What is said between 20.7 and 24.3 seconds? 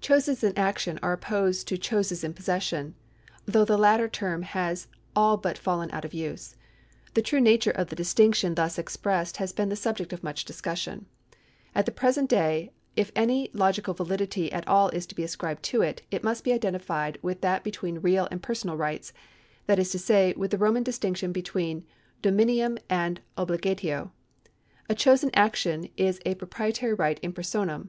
distinction between dominium and obligatio.